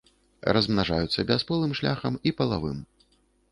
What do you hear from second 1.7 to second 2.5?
шляхам і